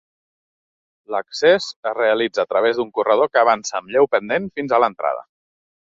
L'accés 1.15 1.67
es 1.91 1.97
realitza 1.99 2.47
a 2.47 2.51
través 2.55 2.81
d'un 2.81 2.91
corredor 2.99 3.33
que 3.35 3.45
avança 3.45 3.79
amb 3.83 3.97
lleu 3.97 4.13
pendent 4.17 4.53
fins 4.59 4.79
a 4.79 4.85
l'entrada. 4.87 5.29